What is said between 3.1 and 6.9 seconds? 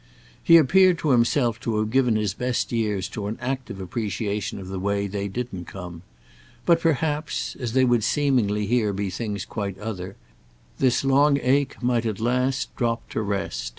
an active appreciation of the way they didn't come; but